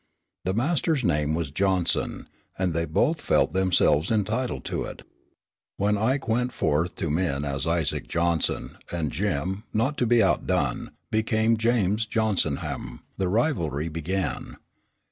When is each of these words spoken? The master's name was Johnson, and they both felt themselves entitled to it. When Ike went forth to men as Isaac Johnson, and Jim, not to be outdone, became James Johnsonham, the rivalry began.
The 0.45 0.55
master's 0.55 1.03
name 1.03 1.35
was 1.35 1.51
Johnson, 1.51 2.27
and 2.57 2.73
they 2.73 2.85
both 2.85 3.21
felt 3.21 3.53
themselves 3.53 4.09
entitled 4.09 4.65
to 4.65 4.83
it. 4.85 5.03
When 5.77 5.95
Ike 5.95 6.27
went 6.27 6.51
forth 6.51 6.95
to 6.95 7.11
men 7.11 7.45
as 7.45 7.67
Isaac 7.67 8.07
Johnson, 8.07 8.79
and 8.91 9.11
Jim, 9.11 9.63
not 9.73 9.99
to 9.99 10.07
be 10.07 10.23
outdone, 10.23 10.89
became 11.11 11.55
James 11.55 12.07
Johnsonham, 12.07 13.01
the 13.19 13.27
rivalry 13.27 13.89
began. 13.89 14.57